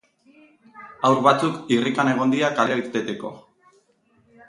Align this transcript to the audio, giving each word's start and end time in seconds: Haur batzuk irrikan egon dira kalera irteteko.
Haur 1.09 1.21
batzuk 1.27 1.71
irrikan 1.77 2.11
egon 2.15 2.35
dira 2.37 2.53
kalera 2.59 2.83
irteteko. 2.85 3.37